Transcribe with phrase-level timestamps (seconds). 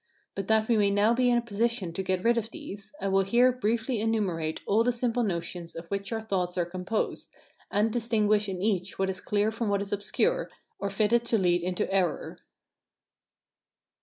[0.33, 3.07] But that we may now be in a position to get rid of these, I
[3.07, 7.29] will here briefly enumerate all the simple notions of which our thoughts are composed,
[7.69, 11.61] and distinguish in each what is clear from what is obscure, or fitted to lead
[11.61, 12.39] into error.